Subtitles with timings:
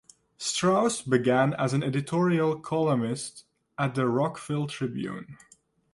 [0.39, 3.45] Strauss began as an editorial columnist
[3.77, 5.37] at the "Rockville Tribune".